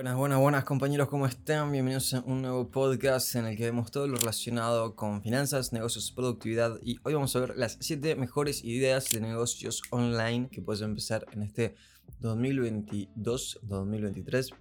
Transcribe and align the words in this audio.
Buenas, 0.00 0.16
buenas, 0.16 0.38
buenas 0.38 0.64
compañeros, 0.64 1.10
¿cómo 1.10 1.26
están? 1.26 1.70
Bienvenidos 1.72 2.14
a 2.14 2.22
un 2.22 2.40
nuevo 2.40 2.70
podcast 2.70 3.34
en 3.34 3.44
el 3.44 3.54
que 3.54 3.64
vemos 3.64 3.90
todo 3.90 4.06
lo 4.06 4.16
relacionado 4.16 4.96
con 4.96 5.20
finanzas, 5.20 5.74
negocios, 5.74 6.10
productividad 6.10 6.78
y 6.82 6.98
hoy 7.02 7.12
vamos 7.12 7.36
a 7.36 7.40
ver 7.40 7.58
las 7.58 7.76
7 7.80 8.16
mejores 8.16 8.64
ideas 8.64 9.10
de 9.10 9.20
negocios 9.20 9.82
online 9.90 10.48
que 10.48 10.62
puedes 10.62 10.80
empezar 10.80 11.26
en 11.32 11.42
este 11.42 11.74
2022-2023. 12.22 14.54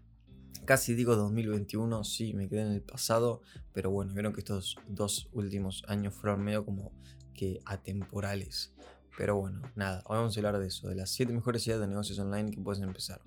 Casi 0.66 0.94
digo 0.94 1.16
2021, 1.16 2.04
sí, 2.04 2.34
me 2.34 2.50
quedé 2.50 2.64
en 2.64 2.74
el 2.74 2.82
pasado, 2.82 3.42
pero 3.72 3.92
bueno, 3.92 4.14
vieron 4.14 4.34
que 4.34 4.42
estos 4.42 4.76
dos 4.90 5.30
últimos 5.32 5.86
años 5.88 6.16
fueron 6.16 6.44
medio 6.44 6.66
como 6.66 6.92
que 7.34 7.62
atemporales. 7.64 8.74
Pero 9.18 9.38
bueno, 9.38 9.62
nada, 9.78 10.04
hoy 10.06 10.18
vamos 10.18 10.36
a 10.36 10.40
hablar 10.42 10.60
de 10.60 10.68
eso, 10.68 10.90
de 10.90 10.96
las 10.96 11.12
7 11.12 11.32
mejores 11.32 11.66
ideas 11.66 11.80
de 11.80 11.88
negocios 11.88 12.20
online 12.20 12.52
que 12.52 12.60
puedes 12.60 12.84
empezar. 12.84 13.22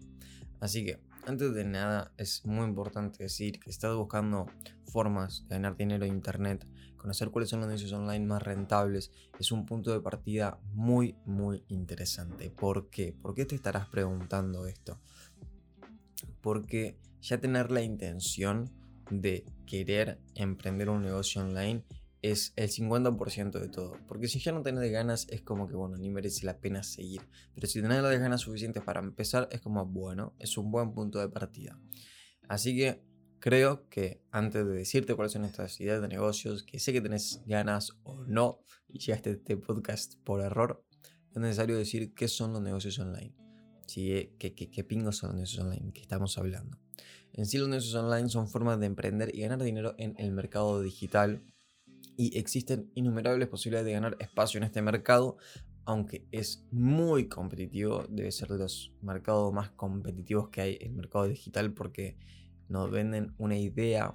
Así 0.60 0.84
que, 0.84 1.00
antes 1.26 1.54
de 1.54 1.64
nada, 1.64 2.12
es 2.16 2.44
muy 2.44 2.64
importante 2.64 3.22
decir 3.22 3.60
que 3.60 3.70
estás 3.70 3.94
buscando 3.94 4.46
formas 4.86 5.44
de 5.48 5.56
ganar 5.56 5.76
dinero 5.76 6.04
en 6.04 6.14
Internet, 6.14 6.66
conocer 6.96 7.30
cuáles 7.30 7.50
son 7.50 7.60
los 7.60 7.68
negocios 7.68 7.92
online 7.92 8.26
más 8.26 8.42
rentables, 8.42 9.10
es 9.38 9.52
un 9.52 9.66
punto 9.66 9.92
de 9.92 10.00
partida 10.00 10.58
muy, 10.74 11.16
muy 11.24 11.64
interesante. 11.68 12.50
¿Por 12.50 12.90
qué? 12.90 13.12
¿Por 13.12 13.34
qué 13.34 13.44
te 13.44 13.54
estarás 13.54 13.88
preguntando 13.88 14.66
esto? 14.66 15.00
Porque 16.40 16.98
ya 17.20 17.38
tener 17.38 17.70
la 17.70 17.82
intención 17.82 18.70
de 19.10 19.44
querer 19.66 20.18
emprender 20.34 20.90
un 20.90 21.02
negocio 21.02 21.42
online 21.42 21.84
es 22.22 22.52
el 22.54 22.70
50% 22.70 23.58
de 23.58 23.68
todo. 23.68 23.98
Porque 24.06 24.28
si 24.28 24.38
ya 24.38 24.52
no 24.52 24.62
tenés 24.62 24.90
ganas, 24.90 25.26
es 25.28 25.42
como 25.42 25.68
que, 25.68 25.74
bueno, 25.74 25.96
ni 25.96 26.08
merece 26.08 26.46
la 26.46 26.58
pena 26.60 26.84
seguir. 26.84 27.20
Pero 27.54 27.66
si 27.66 27.82
tenés 27.82 28.00
las 28.02 28.18
ganas 28.18 28.40
suficientes 28.40 28.82
para 28.82 29.00
empezar, 29.00 29.48
es 29.50 29.60
como, 29.60 29.84
bueno, 29.84 30.34
es 30.38 30.56
un 30.56 30.70
buen 30.70 30.92
punto 30.92 31.18
de 31.18 31.28
partida. 31.28 31.78
Así 32.48 32.76
que 32.76 33.02
creo 33.40 33.88
que 33.88 34.22
antes 34.30 34.64
de 34.64 34.72
decirte 34.72 35.16
cuáles 35.16 35.32
son 35.32 35.44
estas 35.44 35.80
ideas 35.80 36.00
de 36.00 36.08
negocios, 36.08 36.62
que 36.62 36.78
sé 36.78 36.92
que 36.92 37.00
tenés 37.00 37.42
ganas 37.44 37.98
o 38.04 38.24
no, 38.24 38.60
y 38.88 39.00
llegaste 39.00 39.30
a 39.30 39.32
este 39.32 39.56
podcast 39.56 40.14
por 40.22 40.40
error, 40.40 40.84
es 41.32 41.38
necesario 41.38 41.76
decir 41.76 42.14
qué 42.14 42.28
son 42.28 42.52
los 42.52 42.62
negocios 42.62 42.98
online. 43.00 43.34
¿Sí? 43.88 44.32
¿Qué, 44.38 44.54
qué, 44.54 44.70
qué 44.70 44.84
pingos 44.84 45.16
son 45.16 45.30
los 45.30 45.36
negocios 45.36 45.64
online 45.64 45.92
que 45.92 46.02
estamos 46.02 46.38
hablando? 46.38 46.78
En 47.32 47.46
sí, 47.46 47.58
los 47.58 47.68
negocios 47.68 47.94
online 47.94 48.28
son 48.28 48.48
formas 48.48 48.78
de 48.78 48.86
emprender 48.86 49.34
y 49.34 49.40
ganar 49.40 49.62
dinero 49.62 49.94
en 49.98 50.14
el 50.18 50.30
mercado 50.32 50.80
digital 50.80 51.42
y 52.16 52.36
existen 52.38 52.90
innumerables 52.94 53.48
posibilidades 53.48 53.86
de 53.86 53.92
ganar 53.92 54.16
espacio 54.20 54.58
en 54.58 54.64
este 54.64 54.82
mercado, 54.82 55.36
aunque 55.84 56.26
es 56.30 56.64
muy 56.70 57.28
competitivo, 57.28 58.04
debe 58.08 58.30
ser 58.30 58.48
de 58.48 58.58
los 58.58 58.92
mercados 59.02 59.52
más 59.52 59.70
competitivos 59.70 60.48
que 60.48 60.60
hay 60.60 60.78
en 60.80 60.90
el 60.90 60.96
mercado 60.96 61.26
digital 61.26 61.72
porque 61.72 62.16
nos 62.68 62.90
venden 62.90 63.34
una 63.38 63.58
idea 63.58 64.14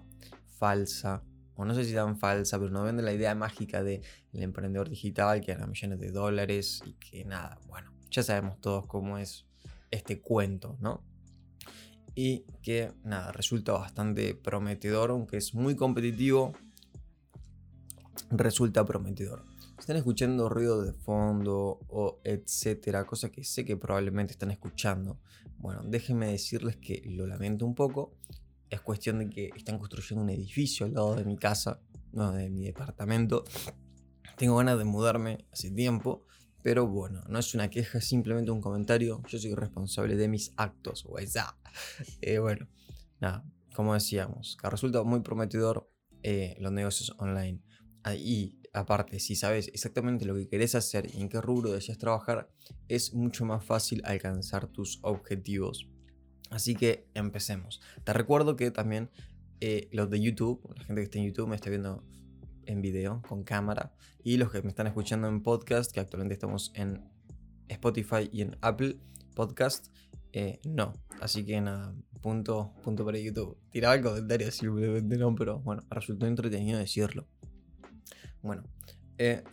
falsa, 0.57 1.23
o 1.55 1.65
no 1.65 1.73
sé 1.73 1.83
si 1.83 1.93
tan 1.93 2.17
falsa, 2.17 2.57
pero 2.57 2.71
nos 2.71 2.85
venden 2.85 3.05
la 3.05 3.13
idea 3.13 3.35
mágica 3.35 3.83
del 3.83 4.01
emprendedor 4.33 4.89
digital 4.89 5.41
que 5.41 5.53
gana 5.53 5.67
millones 5.67 5.99
de 5.99 6.11
dólares 6.11 6.81
y 6.85 6.93
que 6.93 7.25
nada, 7.25 7.59
bueno, 7.67 7.91
ya 8.09 8.23
sabemos 8.23 8.59
todos 8.61 8.85
cómo 8.87 9.17
es 9.17 9.45
este 9.91 10.21
cuento, 10.21 10.77
¿no? 10.79 11.03
Y 12.15 12.45
que 12.63 12.93
nada, 13.03 13.31
resulta 13.31 13.73
bastante 13.73 14.33
prometedor, 14.33 15.11
aunque 15.11 15.37
es 15.37 15.53
muy 15.53 15.75
competitivo, 15.75 16.53
resulta 18.29 18.85
prometedor. 18.85 19.45
Están 19.79 19.97
escuchando 19.97 20.49
ruido 20.49 20.81
de 20.81 20.93
fondo 20.93 21.79
o 21.87 22.19
etcétera, 22.23 23.05
cosa 23.05 23.31
que 23.31 23.43
sé 23.43 23.63
que 23.63 23.77
probablemente 23.77 24.33
están 24.33 24.51
escuchando. 24.51 25.19
Bueno, 25.57 25.81
déjenme 25.85 26.27
decirles 26.27 26.77
que 26.77 27.03
lo 27.05 27.27
lamento 27.27 27.65
un 27.65 27.75
poco. 27.75 28.15
Es 28.69 28.81
cuestión 28.81 29.19
de 29.19 29.29
que 29.29 29.49
están 29.55 29.77
construyendo 29.77 30.23
un 30.23 30.29
edificio 30.29 30.85
al 30.85 30.93
lado 30.93 31.15
de 31.15 31.23
mi 31.23 31.37
casa, 31.37 31.79
no, 32.11 32.31
de 32.31 32.49
mi 32.49 32.65
departamento. 32.65 33.43
Tengo 34.37 34.57
ganas 34.57 34.77
de 34.77 34.85
mudarme 34.85 35.45
hace 35.51 35.71
tiempo, 35.71 36.25
pero 36.61 36.87
bueno, 36.87 37.23
no 37.29 37.39
es 37.39 37.53
una 37.55 37.69
queja, 37.69 37.99
es 37.99 38.05
simplemente 38.05 38.51
un 38.51 38.61
comentario. 38.61 39.21
Yo 39.27 39.39
soy 39.39 39.53
responsable 39.53 40.15
de 40.15 40.27
mis 40.27 40.53
actos, 40.57 41.07
eh, 42.21 42.39
bueno, 42.39 42.67
nada, 43.19 43.45
como 43.75 43.93
decíamos, 43.93 44.57
que 44.61 44.69
resulta 44.69 45.03
muy 45.03 45.21
prometedor 45.21 45.89
eh, 46.23 46.57
los 46.59 46.71
negocios 46.71 47.15
online. 47.19 47.61
Ah, 48.07 48.15
y 48.15 48.57
aparte, 48.71 49.19
si 49.19 49.35
sabes 49.35 49.67
exactamente 49.73 50.23
lo 50.23 50.33
que 50.33 50.47
querés 50.47 50.75
hacer 50.75 51.13
y 51.13 51.19
en 51.19 51.27
qué 51.27 51.41
rubro 51.41 51.73
deseas 51.73 51.97
trabajar, 51.97 52.49
es 52.87 53.13
mucho 53.13 53.43
más 53.43 53.65
fácil 53.65 54.01
alcanzar 54.05 54.67
tus 54.67 54.99
objetivos. 55.01 55.89
Así 56.49 56.73
que 56.73 57.09
empecemos. 57.15 57.81
Te 58.05 58.13
recuerdo 58.13 58.55
que 58.55 58.71
también 58.71 59.09
eh, 59.59 59.89
los 59.91 60.09
de 60.09 60.21
YouTube, 60.21 60.61
la 60.73 60.85
gente 60.85 61.01
que 61.01 61.03
está 61.03 61.17
en 61.19 61.25
YouTube 61.25 61.49
me 61.49 61.57
está 61.57 61.69
viendo 61.69 62.01
en 62.65 62.81
video, 62.81 63.21
con 63.27 63.43
cámara, 63.43 63.93
y 64.23 64.37
los 64.37 64.53
que 64.53 64.61
me 64.61 64.69
están 64.69 64.87
escuchando 64.87 65.27
en 65.27 65.43
podcast, 65.43 65.91
que 65.91 65.99
actualmente 65.99 66.33
estamos 66.33 66.71
en 66.75 67.03
Spotify 67.67 68.29
y 68.31 68.43
en 68.43 68.55
Apple 68.61 69.01
Podcast, 69.35 69.87
eh, 70.31 70.61
no. 70.63 70.93
Así 71.19 71.43
que 71.43 71.59
nada, 71.59 71.93
punto, 72.21 72.73
punto 72.85 73.03
para 73.03 73.19
YouTube. 73.19 73.57
Tiraba 73.69 73.95
el 73.95 74.01
comentario 74.01 74.49
simplemente 74.49 75.17
no, 75.17 75.35
pero 75.35 75.59
bueno, 75.59 75.83
resultó 75.89 76.25
entretenido 76.25 76.79
decirlo. 76.79 77.27
Bueno, 78.47 78.63
eh, 79.17 79.43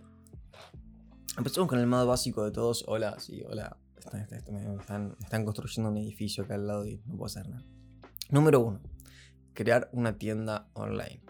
empezamos 1.37 1.69
con 1.69 1.81
el 1.81 1.87
más 1.89 2.07
básico 2.07 2.45
de 2.45 2.53
todos. 2.53 2.85
Hola, 2.87 3.19
sí, 3.19 3.43
hola. 3.45 3.77
Están, 4.79 5.45
construyendo 5.45 5.91
un 5.91 5.97
edificio 5.97 6.45
acá 6.45 6.55
al 6.55 6.69
lado 6.69 6.87
y 6.87 7.03
no 7.05 7.17
puedo 7.17 7.27
hacer 7.27 7.49
nada. 7.49 7.65
Número 8.31 8.61
uno, 8.61 8.81
crear 9.53 9.91
una 9.93 10.17
tienda 10.17 10.69
online. 10.75 11.25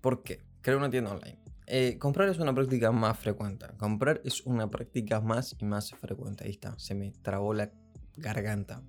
¿Por 0.00 0.22
qué? 0.22 0.44
Crear 0.60 0.78
una 0.78 0.88
tienda 0.88 1.10
online. 1.10 1.36
Eh, 1.66 1.98
comprar 1.98 2.28
es 2.28 2.38
una 2.38 2.54
práctica 2.54 2.92
más 2.92 3.18
frecuente. 3.18 3.66
Comprar 3.76 4.20
es 4.24 4.46
una 4.46 4.70
práctica 4.70 5.20
más 5.20 5.56
y 5.58 5.64
más 5.64 5.90
frecuente. 5.90 6.44
Ahí 6.44 6.50
está, 6.50 6.78
se 6.78 6.94
me 6.94 7.10
trabó 7.10 7.54
la 7.54 7.72
garganta. 8.18 8.84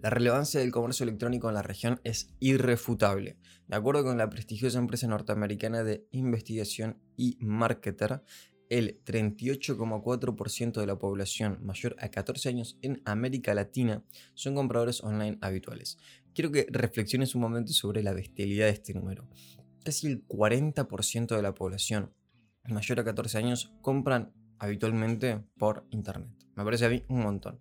La 0.00 0.10
relevancia 0.10 0.60
del 0.60 0.70
comercio 0.70 1.04
electrónico 1.04 1.48
en 1.48 1.54
la 1.54 1.62
región 1.62 2.00
es 2.04 2.34
irrefutable. 2.40 3.36
De 3.66 3.76
acuerdo 3.76 4.04
con 4.04 4.18
la 4.18 4.30
prestigiosa 4.30 4.78
empresa 4.78 5.06
norteamericana 5.08 5.84
de 5.84 6.06
investigación 6.10 6.98
y 7.16 7.36
marketer, 7.40 8.22
el 8.68 9.02
38,4% 9.04 10.80
de 10.80 10.86
la 10.86 10.98
población 10.98 11.58
mayor 11.62 11.96
a 11.98 12.10
14 12.10 12.48
años 12.48 12.78
en 12.82 13.02
América 13.04 13.54
Latina 13.54 14.04
son 14.34 14.54
compradores 14.54 15.02
online 15.02 15.38
habituales. 15.40 15.98
Quiero 16.34 16.52
que 16.52 16.66
reflexiones 16.70 17.34
un 17.34 17.40
momento 17.40 17.72
sobre 17.72 18.02
la 18.02 18.12
bestialidad 18.12 18.66
de 18.66 18.72
este 18.72 18.94
número. 18.94 19.26
Casi 19.84 20.06
el 20.06 20.26
40% 20.26 21.34
de 21.34 21.42
la 21.42 21.54
población 21.54 22.12
mayor 22.68 23.00
a 23.00 23.04
14 23.04 23.38
años 23.38 23.72
compran 23.80 24.32
habitualmente 24.58 25.42
por 25.56 25.86
internet. 25.90 26.30
Me 26.54 26.64
parece 26.64 26.86
a 26.86 26.90
mí 26.90 27.04
un 27.08 27.22
montón 27.22 27.60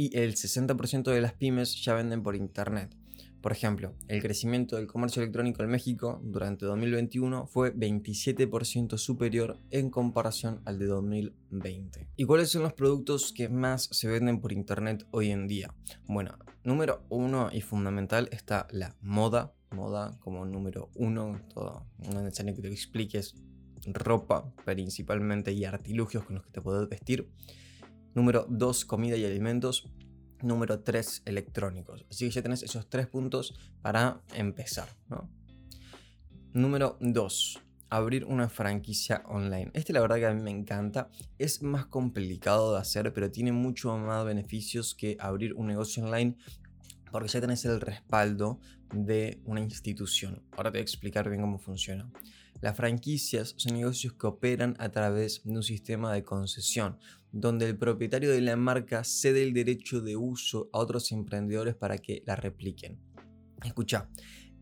y 0.00 0.16
el 0.16 0.34
60% 0.34 1.12
de 1.12 1.20
las 1.20 1.34
pymes 1.34 1.84
ya 1.84 1.92
venden 1.92 2.22
por 2.22 2.34
Internet. 2.34 2.96
Por 3.42 3.52
ejemplo, 3.52 3.94
el 4.08 4.22
crecimiento 4.22 4.76
del 4.76 4.86
comercio 4.86 5.20
electrónico 5.20 5.62
en 5.62 5.68
México 5.68 6.22
durante 6.24 6.64
2021 6.64 7.46
fue 7.46 7.74
27% 7.74 8.96
superior 8.96 9.58
en 9.70 9.90
comparación 9.90 10.62
al 10.64 10.78
de 10.78 10.86
2020. 10.86 12.08
¿Y 12.16 12.24
cuáles 12.24 12.48
son 12.48 12.62
los 12.62 12.72
productos 12.72 13.34
que 13.34 13.50
más 13.50 13.90
se 13.92 14.08
venden 14.08 14.40
por 14.40 14.52
Internet 14.52 15.06
hoy 15.10 15.32
en 15.32 15.46
día? 15.46 15.74
Bueno, 16.08 16.38
número 16.64 17.04
uno 17.10 17.50
y 17.52 17.60
fundamental 17.60 18.30
está 18.32 18.68
la 18.70 18.96
moda. 19.02 19.52
Moda 19.70 20.18
como 20.20 20.46
número 20.46 20.90
uno, 20.94 21.42
todo, 21.52 21.86
no 21.98 22.18
es 22.20 22.24
necesario 22.24 22.54
que 22.54 22.62
te 22.62 22.72
expliques 22.72 23.34
ropa 23.84 24.50
principalmente 24.64 25.52
y 25.52 25.66
artilugios 25.66 26.24
con 26.24 26.36
los 26.36 26.44
que 26.46 26.52
te 26.52 26.62
puedes 26.62 26.88
vestir. 26.88 27.28
Número 28.14 28.46
2, 28.48 28.84
comida 28.84 29.16
y 29.16 29.24
alimentos. 29.24 29.90
Número 30.42 30.80
3, 30.80 31.22
electrónicos. 31.26 32.06
Así 32.10 32.24
que 32.26 32.30
ya 32.30 32.42
tenés 32.42 32.62
esos 32.62 32.88
tres 32.88 33.06
puntos 33.06 33.54
para 33.82 34.22
empezar. 34.34 34.88
Número 36.52 36.96
2, 37.00 37.60
abrir 37.90 38.24
una 38.24 38.48
franquicia 38.48 39.22
online. 39.26 39.70
Este 39.74 39.92
la 39.92 40.00
verdad 40.00 40.16
que 40.16 40.26
a 40.26 40.34
mí 40.34 40.42
me 40.42 40.50
encanta. 40.50 41.10
Es 41.38 41.62
más 41.62 41.86
complicado 41.86 42.72
de 42.72 42.80
hacer, 42.80 43.12
pero 43.12 43.30
tiene 43.30 43.52
mucho 43.52 43.96
más 43.98 44.24
beneficios 44.24 44.94
que 44.94 45.16
abrir 45.20 45.54
un 45.54 45.66
negocio 45.66 46.04
online 46.04 46.36
porque 47.10 47.28
ya 47.28 47.40
tenés 47.40 47.64
el 47.64 47.80
respaldo 47.80 48.60
de 48.92 49.40
una 49.44 49.60
institución. 49.60 50.42
Ahora 50.52 50.70
te 50.70 50.78
voy 50.78 50.80
a 50.80 50.82
explicar 50.82 51.28
bien 51.28 51.42
cómo 51.42 51.58
funciona. 51.58 52.10
Las 52.60 52.76
franquicias 52.76 53.54
son 53.56 53.74
negocios 53.74 54.14
que 54.14 54.26
operan 54.26 54.76
a 54.78 54.90
través 54.90 55.42
de 55.44 55.52
un 55.52 55.62
sistema 55.62 56.12
de 56.12 56.24
concesión, 56.24 56.98
donde 57.32 57.66
el 57.66 57.78
propietario 57.78 58.30
de 58.30 58.40
la 58.40 58.56
marca 58.56 59.04
cede 59.04 59.42
el 59.42 59.52
derecho 59.54 60.00
de 60.00 60.16
uso 60.16 60.68
a 60.72 60.78
otros 60.78 61.12
emprendedores 61.12 61.74
para 61.74 61.98
que 61.98 62.22
la 62.26 62.36
repliquen. 62.36 62.98
Escucha, 63.64 64.08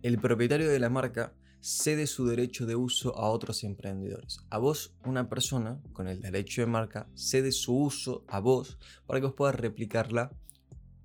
el 0.02 0.18
propietario 0.18 0.68
de 0.68 0.78
la 0.78 0.90
marca 0.90 1.34
cede 1.60 2.06
su 2.06 2.26
derecho 2.26 2.66
de 2.66 2.76
uso 2.76 3.16
a 3.16 3.28
otros 3.30 3.64
emprendedores. 3.64 4.38
A 4.50 4.58
vos, 4.58 4.94
una 5.04 5.28
persona 5.28 5.80
con 5.92 6.06
el 6.06 6.20
derecho 6.20 6.60
de 6.60 6.66
marca, 6.66 7.08
cede 7.14 7.50
su 7.50 7.76
uso 7.76 8.24
a 8.28 8.38
vos 8.38 8.78
para 9.06 9.20
que 9.20 9.26
vos 9.26 9.34
puedas 9.34 9.56
replicarla 9.56 10.30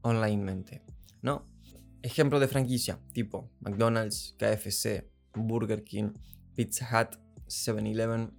onlinemente. 0.01 0.83
¿No? 1.21 1.53
ejemplos 2.03 2.41
de 2.41 2.47
franquicia, 2.47 2.99
tipo 3.13 3.49
McDonald's, 3.61 4.35
KFC, 4.37 5.09
Burger 5.33 5.83
King, 5.83 6.11
Pizza 6.55 6.87
Hut, 6.91 7.19
7-Eleven. 7.47 8.31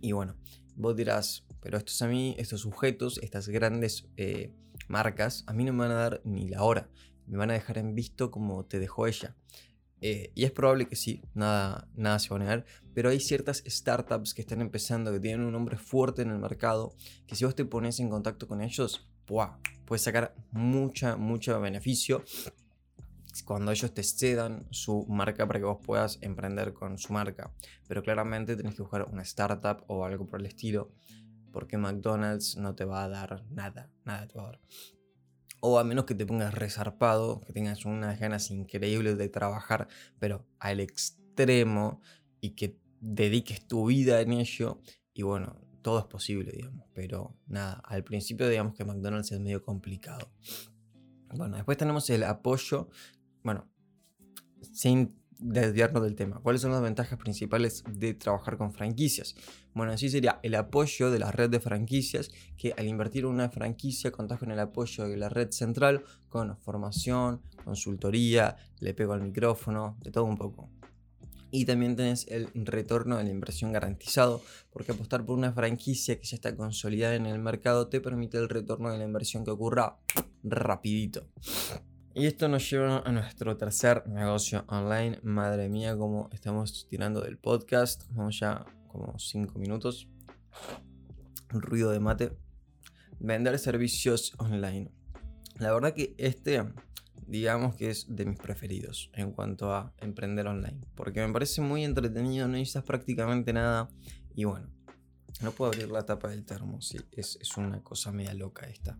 Y 0.00 0.12
bueno, 0.12 0.36
vos 0.76 0.96
dirás, 0.96 1.44
pero 1.60 1.78
estos 1.78 2.00
a 2.02 2.08
mí, 2.08 2.34
estos 2.38 2.60
sujetos, 2.60 3.18
estas 3.22 3.48
grandes 3.48 4.08
eh, 4.16 4.52
marcas, 4.88 5.44
a 5.46 5.52
mí 5.52 5.64
no 5.64 5.72
me 5.72 5.80
van 5.80 5.92
a 5.92 5.94
dar 5.94 6.20
ni 6.24 6.48
la 6.48 6.62
hora. 6.62 6.88
Me 7.26 7.38
van 7.38 7.50
a 7.50 7.54
dejar 7.54 7.78
en 7.78 7.94
visto 7.94 8.30
como 8.30 8.64
te 8.64 8.78
dejó 8.78 9.06
ella. 9.06 9.36
Eh, 10.00 10.32
y 10.34 10.44
es 10.44 10.50
probable 10.50 10.88
que 10.88 10.96
sí, 10.96 11.22
nada, 11.32 11.88
nada 11.94 12.18
se 12.18 12.28
va 12.30 12.36
a 12.36 12.38
negar, 12.40 12.66
pero 12.92 13.10
hay 13.10 13.20
ciertas 13.20 13.62
startups 13.64 14.34
que 14.34 14.42
están 14.42 14.60
empezando, 14.60 15.12
que 15.12 15.20
tienen 15.20 15.46
un 15.46 15.52
nombre 15.52 15.76
fuerte 15.76 16.22
en 16.22 16.30
el 16.30 16.38
mercado, 16.38 16.96
que 17.28 17.36
si 17.36 17.44
vos 17.44 17.54
te 17.54 17.64
pones 17.64 18.00
en 18.00 18.10
contacto 18.10 18.48
con 18.48 18.62
ellos, 18.62 19.08
puedes 19.86 20.02
sacar 20.02 20.34
mucha, 20.50 21.16
mucho 21.16 21.60
beneficio 21.60 22.24
cuando 23.42 23.72
ellos 23.72 23.94
te 23.94 24.02
cedan 24.02 24.66
su 24.70 25.06
marca 25.06 25.46
para 25.46 25.58
que 25.58 25.64
vos 25.64 25.78
puedas 25.82 26.18
emprender 26.20 26.74
con 26.74 26.98
su 26.98 27.14
marca. 27.14 27.50
Pero 27.88 28.02
claramente 28.02 28.56
tenés 28.56 28.74
que 28.74 28.82
buscar 28.82 29.08
una 29.10 29.22
startup 29.22 29.84
o 29.86 30.04
algo 30.04 30.28
por 30.28 30.40
el 30.40 30.46
estilo, 30.46 30.92
porque 31.52 31.78
McDonald's 31.78 32.56
no 32.56 32.74
te 32.74 32.84
va 32.84 33.04
a 33.04 33.08
dar 33.08 33.44
nada, 33.50 33.90
nada 34.04 34.26
te 34.26 34.38
va 34.38 34.50
a. 34.50 34.60
O 35.60 35.78
a 35.78 35.84
menos 35.84 36.04
que 36.04 36.14
te 36.14 36.26
pongas 36.26 36.52
resarpado, 36.52 37.40
que 37.40 37.52
tengas 37.52 37.84
unas 37.86 38.18
ganas 38.18 38.50
increíbles 38.50 39.16
de 39.16 39.28
trabajar, 39.28 39.88
pero 40.18 40.44
al 40.58 40.80
extremo 40.80 42.00
y 42.40 42.50
que 42.50 42.76
dediques 43.00 43.66
tu 43.66 43.86
vida 43.86 44.20
en 44.20 44.32
ello. 44.32 44.80
Y 45.14 45.22
bueno, 45.22 45.60
todo 45.82 45.98
es 45.98 46.06
posible, 46.06 46.52
digamos. 46.52 46.86
Pero 46.94 47.36
nada, 47.46 47.82
al 47.84 48.02
principio 48.04 48.48
digamos 48.48 48.74
que 48.74 48.84
McDonald's 48.84 49.32
es 49.32 49.40
medio 49.40 49.62
complicado. 49.62 50.32
Bueno, 51.34 51.56
después 51.56 51.78
tenemos 51.78 52.08
el 52.10 52.24
apoyo. 52.24 52.88
Bueno, 53.42 53.68
sin 54.72 55.22
desviarnos 55.42 56.02
del 56.02 56.14
tema. 56.14 56.40
¿Cuáles 56.40 56.62
son 56.62 56.70
las 56.70 56.82
ventajas 56.82 57.18
principales 57.18 57.82
de 57.90 58.14
trabajar 58.14 58.56
con 58.56 58.72
franquicias? 58.72 59.34
Bueno, 59.74 59.92
así 59.92 60.08
sería 60.08 60.38
el 60.42 60.54
apoyo 60.54 61.10
de 61.10 61.18
la 61.18 61.32
red 61.32 61.50
de 61.50 61.60
franquicias, 61.60 62.30
que 62.56 62.72
al 62.76 62.86
invertir 62.86 63.24
en 63.24 63.30
una 63.30 63.50
franquicia 63.50 64.12
contás 64.12 64.38
con 64.38 64.50
el 64.50 64.60
apoyo 64.60 65.08
de 65.08 65.16
la 65.16 65.28
red 65.28 65.50
central, 65.50 66.04
con 66.28 66.56
formación, 66.58 67.42
consultoría, 67.64 68.56
le 68.78 68.94
pego 68.94 69.12
al 69.12 69.22
micrófono, 69.22 69.96
de 70.02 70.10
todo 70.10 70.24
un 70.24 70.36
poco. 70.36 70.70
Y 71.50 71.66
también 71.66 71.96
tenés 71.96 72.26
el 72.28 72.48
retorno 72.54 73.18
de 73.18 73.24
la 73.24 73.30
inversión 73.30 73.72
garantizado, 73.72 74.42
porque 74.72 74.92
apostar 74.92 75.26
por 75.26 75.36
una 75.36 75.52
franquicia 75.52 76.18
que 76.18 76.24
ya 76.24 76.36
está 76.36 76.56
consolidada 76.56 77.14
en 77.14 77.26
el 77.26 77.38
mercado 77.38 77.88
te 77.88 78.00
permite 78.00 78.38
el 78.38 78.48
retorno 78.48 78.90
de 78.90 78.96
la 78.96 79.04
inversión 79.04 79.44
que 79.44 79.50
ocurra 79.50 79.98
rapidito. 80.42 81.26
Y 82.14 82.26
esto 82.26 82.46
nos 82.46 82.68
lleva 82.68 82.98
a 82.98 83.10
nuestro 83.10 83.56
tercer 83.56 84.06
negocio 84.06 84.66
online. 84.68 85.18
Madre 85.22 85.70
mía, 85.70 85.96
como 85.96 86.28
estamos 86.30 86.86
tirando 86.86 87.22
del 87.22 87.38
podcast. 87.38 88.02
Vamos 88.10 88.38
ya 88.38 88.66
como 88.88 89.18
5 89.18 89.58
minutos. 89.58 90.10
Ruido 91.48 91.90
de 91.90 92.00
mate. 92.00 92.36
Vender 93.18 93.58
servicios 93.58 94.34
online. 94.36 94.90
La 95.58 95.72
verdad 95.72 95.94
que 95.94 96.14
este, 96.18 96.62
digamos 97.26 97.76
que 97.76 97.88
es 97.88 98.14
de 98.14 98.26
mis 98.26 98.38
preferidos 98.38 99.10
en 99.14 99.32
cuanto 99.32 99.72
a 99.74 99.94
emprender 99.96 100.46
online. 100.48 100.86
Porque 100.94 101.26
me 101.26 101.32
parece 101.32 101.62
muy 101.62 101.82
entretenido, 101.82 102.46
no 102.46 102.52
necesitas 102.52 102.84
prácticamente 102.84 103.54
nada. 103.54 103.88
Y 104.34 104.44
bueno, 104.44 104.68
no 105.40 105.50
puedo 105.52 105.72
abrir 105.72 105.90
la 105.90 106.04
tapa 106.04 106.28
del 106.28 106.44
termo. 106.44 106.82
Sí, 106.82 106.98
es, 107.12 107.38
es 107.40 107.56
una 107.56 107.82
cosa 107.82 108.12
media 108.12 108.34
loca 108.34 108.66
esta. 108.66 108.98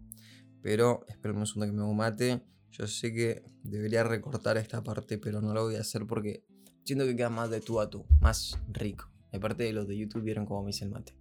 Pero 0.62 1.04
espero 1.08 1.36
un 1.36 1.46
segundo 1.46 1.66
que 1.66 1.72
me 1.72 1.82
hago 1.82 1.92
mate 1.92 2.51
yo 2.72 2.86
sé 2.86 3.12
que 3.12 3.44
debería 3.62 4.02
recortar 4.02 4.56
esta 4.56 4.82
parte, 4.82 5.18
pero 5.18 5.40
no 5.40 5.52
lo 5.52 5.64
voy 5.64 5.76
a 5.76 5.80
hacer 5.80 6.06
porque 6.06 6.44
siento 6.84 7.04
que 7.04 7.14
queda 7.14 7.30
más 7.30 7.50
de 7.50 7.60
tú 7.60 7.80
a 7.80 7.88
tú, 7.88 8.06
más 8.20 8.58
rico. 8.68 9.10
Aparte 9.32 9.64
de 9.64 9.72
los 9.72 9.86
de 9.86 9.96
YouTube 9.96 10.22
vieron 10.22 10.46
cómo 10.46 10.62
me 10.62 10.70
hice 10.70 10.84
el 10.84 10.90
mate. 10.90 11.14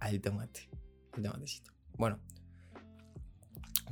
alto 0.00 0.32
mate. 0.32 0.70
Alto 1.12 1.30
matecito. 1.30 1.72
Bueno. 1.94 2.20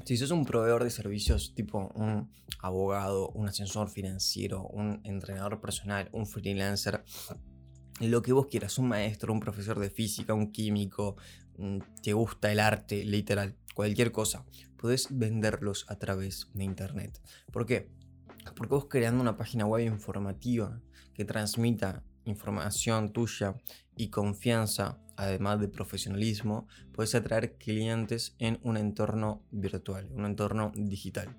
Si 0.04 0.16
sos 0.16 0.32
un 0.32 0.44
proveedor 0.44 0.82
de 0.82 0.90
servicios 0.90 1.54
tipo 1.54 1.92
un 1.94 2.30
abogado, 2.58 3.28
un 3.30 3.48
ascensor 3.48 3.88
financiero, 3.88 4.66
un 4.66 5.00
entrenador 5.04 5.60
personal, 5.60 6.08
un 6.12 6.26
freelancer, 6.26 7.04
lo 8.00 8.20
que 8.20 8.32
vos 8.32 8.48
quieras, 8.48 8.78
un 8.78 8.88
maestro, 8.88 9.32
un 9.32 9.40
profesor 9.40 9.78
de 9.78 9.90
física, 9.90 10.34
un 10.34 10.50
químico, 10.50 11.16
te 12.02 12.12
gusta 12.12 12.50
el 12.50 12.60
arte, 12.60 13.04
literal, 13.04 13.56
cualquier 13.74 14.12
cosa, 14.12 14.44
podés 14.76 15.08
venderlos 15.10 15.86
a 15.88 15.96
través 15.96 16.48
de 16.54 16.64
internet. 16.64 17.20
¿Por 17.52 17.66
qué? 17.66 17.90
Porque 18.56 18.74
vos 18.74 18.86
creando 18.88 19.22
una 19.22 19.36
página 19.36 19.66
web 19.66 19.86
informativa 19.86 20.80
que 21.14 21.24
transmita 21.24 22.02
información 22.24 23.12
tuya 23.12 23.54
y 23.96 24.08
confianza, 24.08 24.98
además 25.16 25.60
de 25.60 25.68
profesionalismo, 25.68 26.66
puedes 26.92 27.14
atraer 27.14 27.56
clientes 27.56 28.34
en 28.38 28.58
un 28.62 28.76
entorno 28.76 29.42
virtual, 29.50 30.10
un 30.12 30.26
entorno 30.26 30.72
digital. 30.74 31.36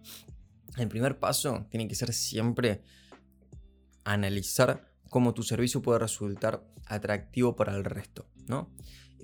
El 0.77 0.87
primer 0.87 1.19
paso 1.19 1.67
tiene 1.69 1.87
que 1.87 1.95
ser 1.95 2.13
siempre 2.13 2.81
analizar 4.03 4.91
cómo 5.09 5.33
tu 5.33 5.43
servicio 5.43 5.81
puede 5.81 5.99
resultar 5.99 6.63
atractivo 6.85 7.55
para 7.55 7.75
el 7.75 7.83
resto, 7.83 8.27
¿no? 8.47 8.71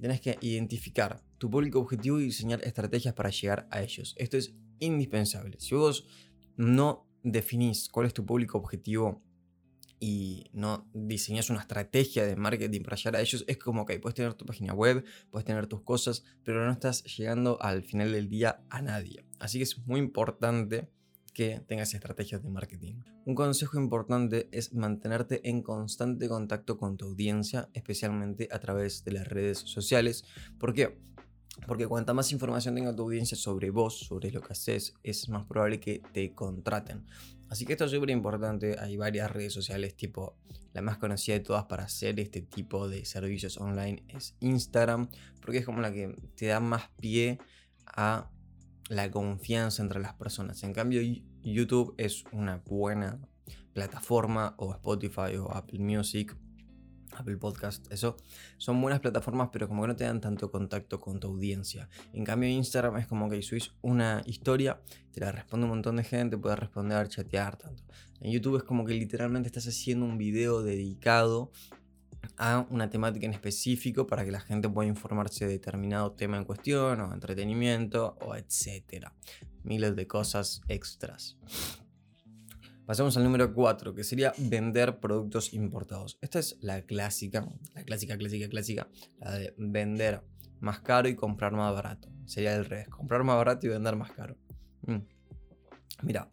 Y 0.02 0.06
tenés 0.10 0.20
que 0.20 0.36
identificar 0.42 1.22
tu 1.38 1.48
público 1.48 1.80
objetivo 1.80 2.20
y 2.20 2.24
diseñar 2.24 2.60
estrategias 2.64 3.14
para 3.14 3.30
llegar 3.30 3.68
a 3.70 3.84
ellos. 3.84 4.16
Esto 4.18 4.36
es 4.36 4.56
indispensable. 4.80 5.58
Si 5.60 5.76
vos 5.76 6.08
no 6.58 7.08
definís 7.22 7.88
cuál 7.88 8.08
es 8.08 8.14
tu 8.16 8.26
público 8.26 8.58
objetivo 8.58 9.22
y 10.00 10.50
no 10.54 10.90
diseñas 10.96 11.52
una 11.52 11.60
estrategia 11.60 12.26
de 12.26 12.36
marketing 12.36 12.82
para 12.82 12.98
llegar 12.98 13.18
a 13.18 13.22
ellos, 13.22 13.46
es 13.48 13.60
como 13.60 13.86
que 13.86 14.00
puedes 14.00 14.16
tener 14.16 14.34
tu 14.34 14.44
página 14.44 14.74
web, 14.74 15.06
puedes 15.30 15.46
tener 15.46 15.68
tus 15.68 15.82
cosas, 15.82 16.24
pero 16.44 16.66
no 16.66 16.72
estás 16.72 17.04
llegando 17.04 17.62
al 17.62 17.84
final 17.84 18.12
del 18.12 18.28
día 18.28 18.64
a 18.72 18.82
nadie. 18.82 19.24
Así 19.38 19.60
que 19.60 19.66
es 19.66 19.78
muy 19.86 20.00
importante 20.00 20.90
que 21.34 21.62
tengas 21.68 21.94
estrategias 21.94 22.44
de 22.44 22.50
marketing. 22.50 22.96
Un 23.26 23.36
consejo 23.36 23.80
importante 23.80 24.50
es 24.52 24.74
mantenerte 24.74 25.48
en 25.50 25.62
constante 25.62 26.28
contacto 26.28 26.78
con 26.78 26.98
tu 26.98 27.06
audiencia, 27.06 27.70
especialmente 27.74 28.48
a 28.52 28.60
través 28.60 29.04
de 29.04 29.12
las 29.14 29.28
redes 29.28 29.60
sociales. 29.60 30.26
¿Por 30.60 30.74
qué? 30.74 30.98
Porque 31.68 31.88
cuanta 31.88 32.14
más 32.14 32.32
información 32.32 32.76
tenga 32.76 32.96
tu 32.96 33.04
audiencia 33.04 33.38
sobre 33.38 33.70
vos, 33.70 34.00
sobre 34.00 34.32
lo 34.32 34.42
que 34.42 34.54
haces, 34.54 34.94
es 35.04 35.30
más 35.30 35.46
probable 35.46 35.80
que 35.80 36.02
te 36.14 36.34
contraten. 36.34 37.06
Así 37.50 37.66
que 37.66 37.74
esto 37.74 37.86
es 37.86 37.92
súper 37.92 38.10
importante. 38.12 38.78
Hay 38.80 38.96
varias 38.96 39.30
redes 39.30 39.54
sociales, 39.54 39.96
tipo 39.96 40.38
la 40.74 40.82
más 40.82 40.98
conocida 40.98 41.36
de 41.36 41.42
todas 41.42 41.66
para 41.66 41.84
hacer 41.84 42.20
este 42.20 42.42
tipo 42.42 42.88
de 42.88 43.04
servicios 43.06 43.58
online 43.58 44.04
es 44.08 44.36
Instagram, 44.40 45.10
porque 45.42 45.58
es 45.58 45.66
como 45.66 45.82
la 45.82 45.92
que 45.92 46.16
te 46.36 46.48
da 46.48 46.60
más 46.60 46.90
pie 47.00 47.40
a 47.86 48.32
la 48.92 49.10
confianza 49.10 49.82
entre 49.82 50.02
las 50.02 50.16
personas. 50.16 50.62
En 50.64 50.74
cambio, 50.74 51.02
YouTube 51.42 51.96
es 51.98 52.26
una 52.34 52.58
buena 52.58 53.22
plataforma, 53.72 54.54
o 54.58 54.74
Spotify 54.74 55.38
o 55.40 55.50
Apple 55.50 55.80
Music, 55.80 56.36
Apple 57.14 57.38
Podcast, 57.38 57.90
eso 57.90 58.18
son 58.58 58.82
buenas 58.82 59.00
plataformas, 59.00 59.48
pero 59.54 59.70
como 59.70 59.84
que 59.84 59.88
no 59.88 59.96
te 59.96 60.04
dan 60.04 60.20
tanto 60.20 60.52
contacto 60.52 61.00
con 61.00 61.22
tu 61.22 61.28
audiencia. 61.28 61.88
En 62.12 62.26
cambio, 62.26 62.50
Instagram 62.50 62.98
es 62.98 63.08
como 63.08 63.30
que 63.30 63.42
subís 63.42 63.72
una 63.82 64.24
historia, 64.26 64.82
te 65.14 65.22
la 65.22 65.32
responde 65.32 65.66
un 65.66 65.72
montón 65.72 65.96
de 65.96 66.04
gente, 66.04 66.38
puedes 66.38 66.60
responder, 66.60 67.08
chatear, 67.08 67.56
tanto. 67.56 67.84
En 68.20 68.30
YouTube 68.30 68.58
es 68.58 68.64
como 68.64 68.84
que 68.84 68.94
literalmente 68.94 69.48
estás 69.48 69.68
haciendo 69.70 70.06
un 70.06 70.18
video 70.18 70.64
dedicado 70.64 71.52
a 72.38 72.66
una 72.70 72.90
temática 72.90 73.26
en 73.26 73.34
específico 73.34 74.08
para 74.08 74.26
que 74.26 74.32
la 74.32 74.40
gente 74.40 74.70
pueda 74.70 74.88
informarse 74.88 75.46
de 75.46 75.52
determinado 75.52 76.14
tema 76.14 76.38
en 76.38 76.46
cuestión 76.46 77.02
o 77.02 77.14
entretenimiento 77.14 78.18
o 78.22 78.36
etcétera. 78.36 79.14
Miles 79.64 79.96
de 79.96 80.08
cosas 80.08 80.62
extras. 80.68 81.38
Pasamos 82.86 83.16
al 83.16 83.24
número 83.24 83.54
4, 83.54 83.94
que 83.94 84.04
sería 84.04 84.34
vender 84.38 85.00
productos 85.00 85.54
importados. 85.54 86.18
Esta 86.20 86.40
es 86.40 86.58
la 86.62 86.82
clásica, 86.82 87.48
la 87.74 87.84
clásica, 87.84 88.18
clásica, 88.18 88.50
clásica, 88.50 88.90
la 89.20 89.32
de 89.32 89.54
vender 89.58 90.24
más 90.60 90.82
caro 90.82 91.08
y 91.08 91.16
comprar 91.16 91.54
más 91.54 91.74
barato. 91.74 92.10
Sería 92.26 92.56
el 92.56 92.66
revés, 92.66 92.90
comprar 92.90 93.24
más 93.24 93.38
barato 93.38 93.66
y 93.66 93.70
vender 93.70 93.96
más 93.96 94.12
caro. 94.12 94.36
Mm. 94.82 94.98
Mira, 96.04 96.32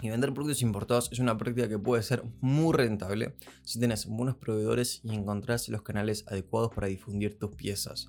y 0.00 0.08
vender 0.08 0.32
productos 0.32 0.62
importados 0.62 1.08
es 1.12 1.18
una 1.18 1.36
práctica 1.36 1.68
que 1.68 1.78
puede 1.78 2.02
ser 2.02 2.24
muy 2.40 2.74
rentable 2.74 3.34
si 3.64 3.78
tienes 3.78 4.06
buenos 4.06 4.36
proveedores 4.36 5.00
y 5.04 5.14
encontrás 5.14 5.68
los 5.68 5.82
canales 5.82 6.24
adecuados 6.28 6.72
para 6.74 6.86
difundir 6.86 7.38
tus 7.38 7.54
piezas. 7.54 8.08